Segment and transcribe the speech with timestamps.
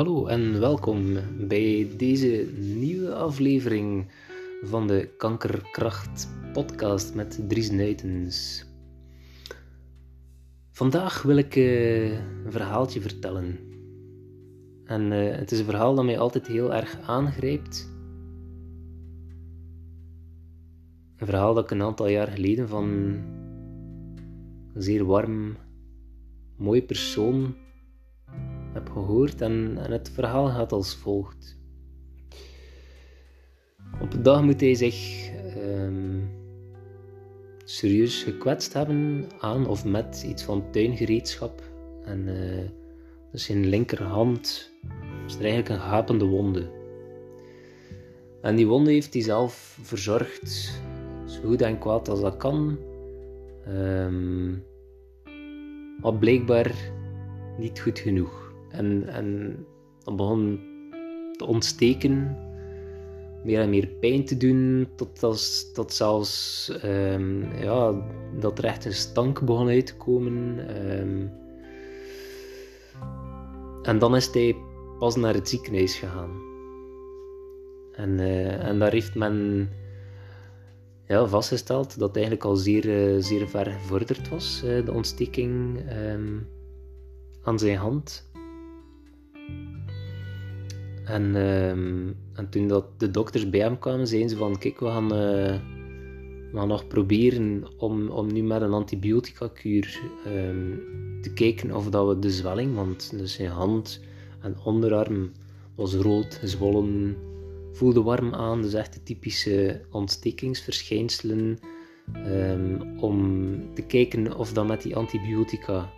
[0.00, 1.16] Hallo en welkom
[1.48, 4.10] bij deze nieuwe aflevering
[4.62, 8.66] van de Kankerkracht podcast met Dries Nuitens.
[10.70, 12.10] Vandaag wil ik uh,
[12.44, 13.58] een verhaaltje vertellen.
[14.84, 17.90] En uh, het is een verhaal dat mij altijd heel erg aangrijpt.
[21.16, 22.84] Een verhaal dat ik een aantal jaar geleden van
[24.74, 25.56] een zeer warm,
[26.56, 27.54] mooi persoon
[28.72, 31.58] heb gehoord en, en het verhaal gaat als volgt.
[34.00, 36.30] Op een dag moet hij zich um,
[37.64, 41.62] serieus gekwetst hebben aan of met iets van tuingereedschap.
[42.04, 42.68] En uh,
[43.32, 44.70] dus zijn linkerhand
[45.22, 46.70] was er eigenlijk een gapende wonde.
[48.42, 50.72] En die wonde heeft hij zelf verzorgd,
[51.26, 52.78] zo goed en kwaad als dat kan.
[53.68, 54.64] Um,
[56.00, 56.74] maar blijkbaar
[57.58, 58.49] niet goed genoeg.
[58.70, 59.56] En, en
[60.04, 60.60] dat begon
[61.36, 62.36] te ontsteken,
[63.44, 67.94] meer en meer pijn te doen, tot, als, tot zelfs um, ja,
[68.38, 70.58] dat er echt een stank begon uit te komen.
[70.98, 71.30] Um,
[73.82, 74.56] en dan is hij
[74.98, 76.48] pas naar het ziekenhuis gegaan.
[77.92, 79.68] En, uh, en daar heeft men
[81.06, 85.80] ja, vastgesteld dat het eigenlijk al zeer, uh, zeer ver gevorderd was, uh, de ontsteking
[85.92, 86.48] um,
[87.42, 88.29] aan zijn hand.
[91.04, 94.86] En, uh, en toen dat de dokters bij hem kwamen, zeiden ze van kijk, we
[94.86, 95.58] gaan, uh,
[96.52, 100.82] we gaan nog proberen om, om nu met een antibiotica-kuur um,
[101.22, 104.00] te kijken of dat we de zwelling, want dus zijn hand
[104.40, 105.32] en onderarm
[105.74, 107.16] was rood, gezwollen,
[107.72, 111.58] voelde warm aan, dus echt de typische ontstekingsverschijnselen.
[112.26, 115.90] Um, om te kijken of dat met die antibiotica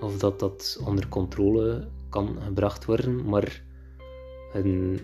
[0.00, 3.62] of dat dat onder controle kan gebracht worden, maar
[4.52, 5.00] hun,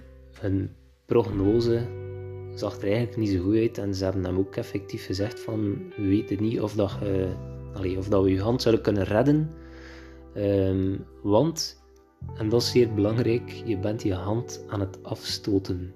[1.06, 1.86] prognose
[2.54, 5.78] zag er eigenlijk niet zo goed uit en ze hebben hem ook effectief gezegd van
[5.96, 6.98] we weten niet of, dat,
[7.74, 9.50] allez, of dat we je hand zouden kunnen redden,
[10.36, 11.82] um, want,
[12.34, 15.94] en dat is zeer belangrijk, je bent je hand aan het afstoten.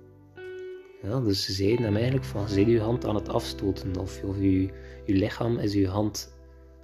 [1.02, 4.36] Ja, dus ze zeiden hem eigenlijk van, ze je hand aan het afstoten, of, of
[4.40, 4.60] je,
[5.04, 6.36] je lichaam is je hand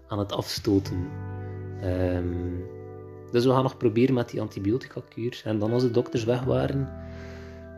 [0.06, 1.08] aan het afstoten.
[1.84, 2.76] Um,
[3.30, 5.42] dus we gaan nog proberen met die antibiotica-kuur.
[5.44, 6.88] En dan als de dokters weg waren,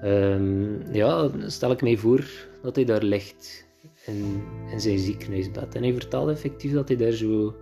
[0.05, 2.25] um, ja, stel ik mij voor
[2.63, 3.67] dat hij daar ligt
[4.07, 4.43] in,
[4.77, 5.75] zijn ziekenhuisbed.
[5.75, 7.55] En hij vertelde effectief dat hij daar zo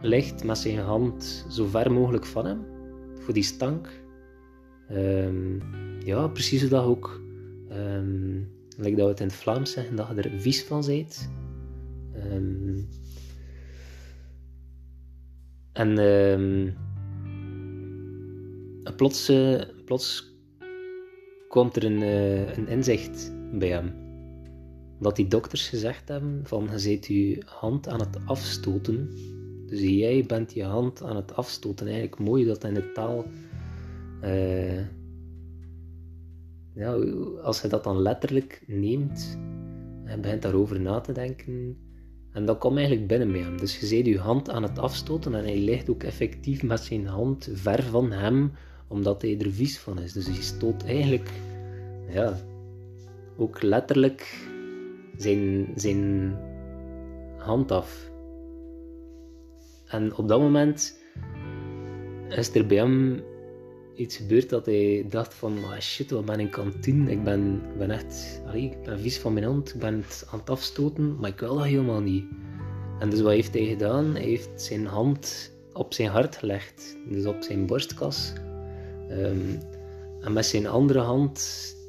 [0.00, 2.64] ligt met zijn hand zo ver mogelijk van hem,
[3.18, 3.88] voor die stank.
[4.90, 5.60] Um,
[6.04, 7.20] ja, precies dat ook,
[7.70, 11.30] um, like dat het in het Vlaams zeggen, dat je er vies van bent.
[12.32, 12.88] Um,
[15.72, 16.74] en um,
[18.96, 20.34] plots, uh, plots
[21.48, 23.94] komt er een, uh, een inzicht bij hem.
[25.00, 29.10] Dat die dokters gezegd hebben van je zet je hand aan het afstoten.
[29.66, 31.86] Dus jij bent je hand aan het afstoten.
[31.86, 33.24] Eigenlijk mooi dat in de taal...
[34.24, 34.80] Uh,
[37.42, 39.38] als je dat dan letterlijk neemt
[40.04, 41.76] en begint daarover na te denken
[42.32, 43.58] en dat kwam eigenlijk binnen bij hem.
[43.58, 47.06] Dus je ziet je hand aan het afstoten en hij ligt ook effectief met zijn
[47.06, 48.52] hand ver van hem,
[48.88, 50.12] omdat hij er vies van is.
[50.12, 51.30] Dus hij stoot eigenlijk,
[52.08, 52.40] ja,
[53.36, 54.46] ook letterlijk
[55.16, 56.34] zijn, zijn
[57.36, 58.10] hand af.
[59.86, 60.98] En op dat moment
[62.28, 63.22] is er bij hem
[63.96, 67.08] iets gebeurd dat hij dacht van, ah shit, wat ben ik aan het doen?
[67.08, 70.38] Ik ben, ik ben echt, ik ben vies van mijn hand, ik ben het aan
[70.38, 72.24] het afstoten, maar ik wil dat helemaal niet.
[72.98, 74.14] En dus wat heeft hij gedaan?
[74.14, 78.32] Hij heeft zijn hand op zijn hart gelegd, dus op zijn borstkas.
[79.10, 79.58] Um,
[80.20, 81.38] en met zijn andere hand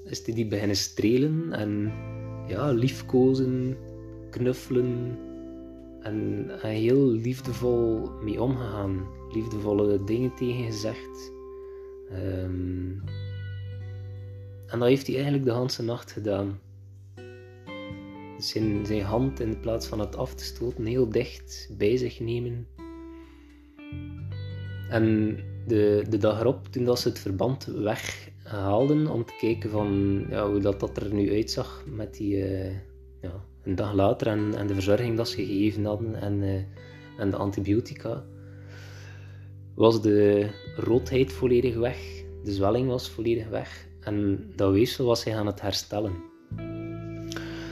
[0.05, 1.91] is hij die beginnen strelen en
[2.47, 3.77] ja, liefkozen,
[4.29, 5.17] knuffelen
[6.01, 9.07] en, en heel liefdevol mee omgegaan.
[9.33, 11.32] Liefdevolle dingen tegen gezegd.
[12.11, 13.03] Um,
[14.67, 16.59] en dat heeft hij eigenlijk de hele nacht gedaan.
[18.37, 22.19] Dus zijn, zijn hand in plaats van het af te stoten heel dicht bij zich
[22.19, 22.67] nemen.
[24.89, 30.23] En de, de dag erop, toen dat ze het verband weghaalden om te kijken van,
[30.29, 32.71] ja, hoe dat, dat er nu uitzag met die, uh,
[33.21, 36.61] ja, een dag later en, en de verzorging dat ze gegeven hadden en, uh,
[37.17, 38.23] en de antibiotica,
[39.75, 45.37] was de roodheid volledig weg, de zwelling was volledig weg en dat weefsel was hij
[45.37, 46.13] aan het herstellen.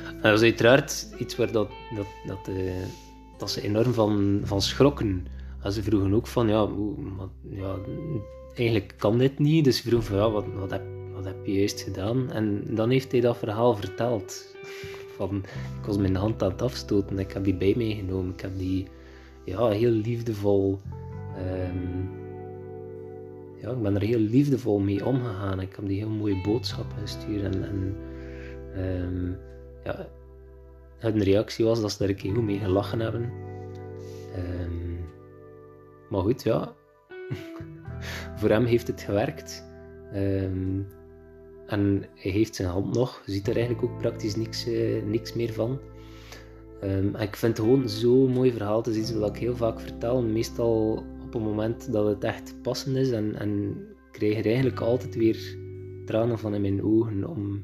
[0.05, 2.71] En dat was uiteraard iets waar dat, dat, dat, uh,
[3.37, 5.25] dat ze enorm van, van schrokken.
[5.61, 6.69] En ze vroegen ook van, ja,
[7.49, 7.75] ja,
[8.55, 9.63] eigenlijk kan dit niet.
[9.63, 10.83] Dus ze vroegen van, ja, wat, wat, heb,
[11.13, 12.31] wat heb je juist gedaan?
[12.31, 14.55] En dan heeft hij dat verhaal verteld.
[15.15, 15.43] Van,
[15.79, 18.33] ik was mijn hand aan het afstoten, ik heb die bij mij genomen.
[18.33, 18.87] Ik heb die
[19.45, 20.79] ja, heel liefdevol...
[21.37, 22.09] Um,
[23.61, 25.59] ja, ik ben er heel liefdevol mee omgegaan.
[25.59, 27.55] Ik heb die heel mooie boodschappen gestuurd.
[27.55, 27.95] En, en
[28.77, 29.37] um,
[29.83, 30.07] ja,
[30.97, 33.31] hun reactie was dat ze daar een keer goed mee gelachen hebben.
[34.37, 34.99] Um,
[36.09, 36.73] maar goed, ja.
[38.39, 39.69] Voor hem heeft het gewerkt.
[41.71, 43.21] En hij heeft zijn hand nog.
[43.25, 45.79] Ziet er eigenlijk ook praktisch niks, uh, niks meer van.
[47.19, 48.77] Ik vind het gewoon zo'n mooi verhaal.
[48.77, 50.21] Het is iets wat ik heel vaak vertel.
[50.21, 51.03] Meestal
[51.35, 53.11] op het moment dat het echt passend is.
[53.11, 53.77] En, en
[54.11, 55.57] krijg er eigenlijk altijd weer
[56.05, 57.27] tranen van in mijn ogen.
[57.27, 57.61] Om,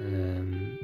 [0.00, 0.78] um,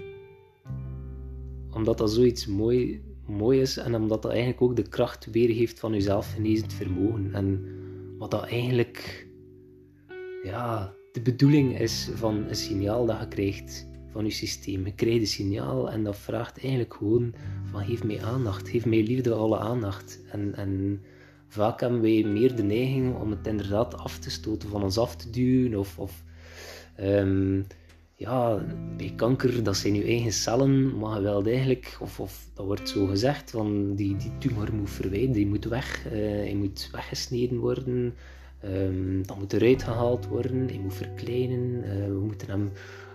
[1.71, 3.77] omdat dat zoiets mooi, mooi is.
[3.77, 7.35] En omdat dat eigenlijk ook de kracht weergeeft van je zelfgenezend vermogen.
[7.35, 7.65] En
[8.19, 9.29] wat dat eigenlijk
[10.43, 14.85] ja, de bedoeling is van een signaal dat je krijgt van je systeem.
[14.85, 17.35] Je krijgt een signaal en dat vraagt eigenlijk gewoon
[17.65, 20.21] van geef mij aandacht, geef mij liefde alle aandacht.
[20.31, 21.03] En, en
[21.53, 25.17] vaak hebben wij meer de neiging om het inderdaad af te stoten, van ons af
[25.17, 26.23] te duwen of, of
[27.01, 27.67] um,
[28.15, 28.65] ja,
[28.97, 32.89] bij kanker, dat zijn je eigen cellen, maar je wilt eigenlijk, of, of dat wordt
[32.89, 38.15] zo gezegd, van die, die tumor moet verwijderen, die moet weg, uh, moet weggesneden worden,
[38.65, 42.71] um, dat moet eruit gehaald worden, hij moet verkleinen, uh, we moeten hem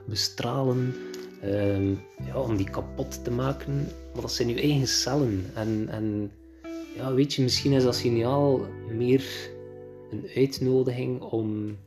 [0.06, 0.94] bestralen,
[1.44, 5.46] um, ja, om die kapot te maken, maar dat zijn je eigen cellen.
[5.54, 6.32] En, en
[6.96, 8.62] ja, weet je, misschien is dat signaal
[8.92, 9.52] meer
[10.10, 11.78] een uitnodiging om,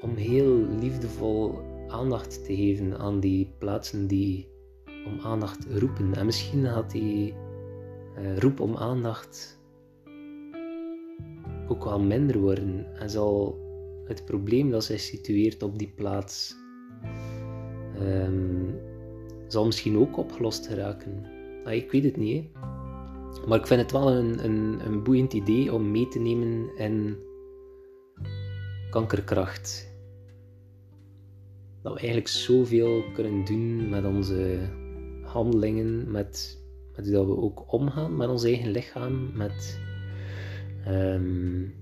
[0.00, 1.58] om heel liefdevol
[1.88, 4.48] aandacht te geven aan die plaatsen die
[5.06, 6.14] om aandacht roepen.
[6.14, 7.34] En misschien gaat die
[8.18, 9.58] uh, roep om aandacht
[11.68, 13.58] ook wel minder worden en zal
[14.04, 16.56] het probleem dat zich situeert op die plaats
[18.00, 18.78] um,
[19.46, 21.24] zal misschien ook opgelost geraken.
[21.64, 22.69] Ah, ik weet het niet, hè.
[23.46, 27.16] Maar ik vind het wel een, een, een boeiend idee om mee te nemen in
[28.90, 29.90] kankerkracht
[31.82, 34.58] dat we eigenlijk zoveel kunnen doen met onze
[35.22, 36.58] handelingen, met,
[36.96, 39.80] met hoe dat we ook omgaan met ons eigen lichaam, met,
[40.88, 41.74] um,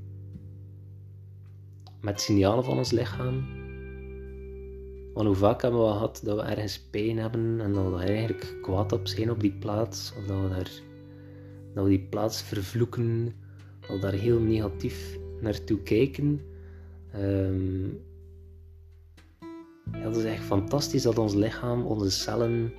[2.00, 3.56] met signalen van ons lichaam.
[5.14, 8.08] Want hoe vaak hebben we gehad dat we ergens pijn hebben en dat we er
[8.08, 10.70] eigenlijk kwaad op zijn op die plaats, of dat we, daar,
[11.74, 13.32] dat we die plaats vervloeken,
[13.80, 16.40] dat we daar heel negatief naartoe kijken.
[20.02, 22.72] Dat is echt fantastisch dat ons lichaam, onze cellen,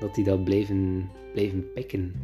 [0.00, 2.14] dat die dat blijven, blijven pikken.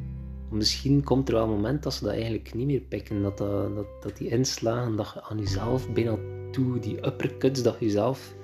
[0.51, 3.23] Misschien komt er wel een moment dat ze dat eigenlijk niet meer pikken.
[3.23, 6.19] Dat, dat, dat, die inslagen dat je aan jezelf bijna
[6.51, 8.35] toe, die uppercuts dat je jezelf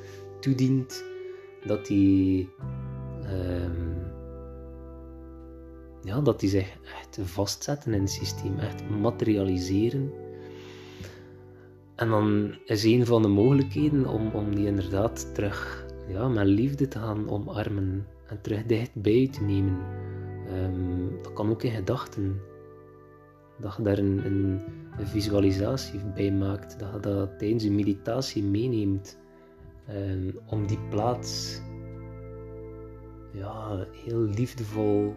[0.41, 1.05] toedient,
[1.67, 2.49] dat die,
[3.25, 3.88] um,
[6.03, 10.13] ja, dat die zich echt vastzetten in het systeem, echt materialiseren.
[11.95, 16.89] En dan is een van de mogelijkheden om, om die inderdaad terug ja, met liefde
[16.89, 19.79] te gaan omarmen en terug dichtbij te nemen.
[20.53, 22.41] Um, dat kan ook in gedachten.
[23.61, 24.61] Dat je daar een, een,
[24.99, 29.19] visualisatie bij maakt, dat je dat tijdens je meditatie meeneemt
[29.91, 31.61] um, om die plaats
[33.33, 35.15] ja, heel liefdevol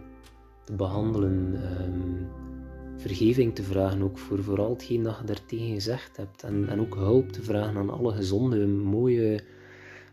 [0.78, 1.62] behandelen.
[1.82, 2.30] Um,
[3.02, 6.44] vergeving te vragen, ook voor vooral hetgeen dat je daartegen gezegd hebt.
[6.44, 9.44] En, ook hulp te vragen aan alle gezonde, mooie,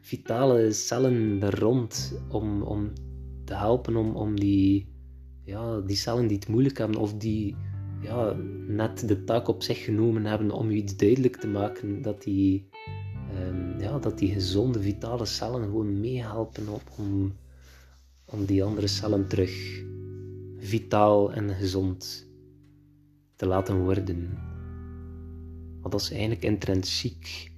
[0.00, 2.20] vitale cellen daar rond.
[2.28, 2.92] Om, om
[3.44, 4.88] te helpen om, om die,
[5.44, 7.56] ja, die cellen die het moeilijk hebben of die
[8.02, 8.36] ja,
[8.66, 12.68] net de taak op zich genomen hebben om je iets duidelijk te maken, dat die,
[13.48, 17.32] um, ja, dat die gezonde, vitale cellen gewoon meehelpen op, om,
[18.24, 19.86] om die andere cellen terug
[20.58, 22.28] vitaal en gezond
[23.36, 24.38] te laten worden.
[25.80, 27.52] Want dat is eigenlijk intrinsiek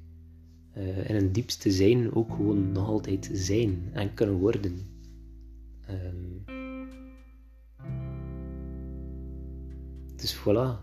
[0.77, 4.79] uh, in een diepste zijn ook gewoon nog altijd zijn en kunnen worden.
[5.91, 6.45] Um,
[10.17, 10.79] dus voilà,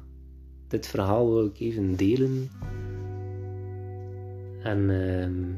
[0.67, 2.49] dit verhaal wil ik even delen.
[4.63, 5.55] En uh,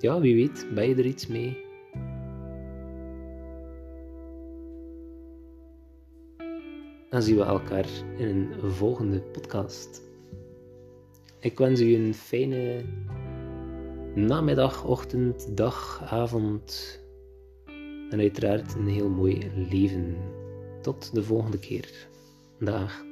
[0.00, 1.68] ja, wie weet, ben je er iets mee?
[7.10, 7.86] Dan zien we elkaar
[8.16, 10.02] in een volgende podcast.
[11.40, 12.84] Ik wens u een fijne
[14.14, 16.98] namiddag, ochtend, dag, avond
[18.10, 20.16] en uiteraard een heel mooi leven.
[20.82, 22.08] Tot de volgende keer.
[22.58, 23.09] Dag.